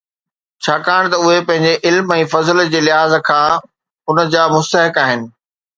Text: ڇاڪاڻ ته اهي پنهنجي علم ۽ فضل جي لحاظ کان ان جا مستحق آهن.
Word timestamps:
ڇاڪاڻ 0.63 1.03
ته 1.11 1.17
اهي 1.25 1.41
پنهنجي 1.49 1.73
علم 1.89 2.15
۽ 2.15 2.25
فضل 2.33 2.63
جي 2.73 2.81
لحاظ 2.89 3.15
کان 3.27 3.63
ان 4.09 4.19
جا 4.37 4.43
مستحق 4.57 4.95
آهن. 5.05 5.21